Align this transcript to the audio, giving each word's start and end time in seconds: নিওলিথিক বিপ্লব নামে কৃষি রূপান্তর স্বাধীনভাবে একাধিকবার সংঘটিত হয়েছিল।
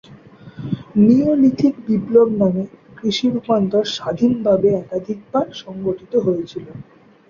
নিওলিথিক 1.01 1.73
বিপ্লব 1.87 2.29
নামে 2.41 2.63
কৃষি 2.97 3.27
রূপান্তর 3.29 3.83
স্বাধীনভাবে 3.95 4.69
একাধিকবার 4.81 5.45
সংঘটিত 5.61 6.13
হয়েছিল। 6.25 6.65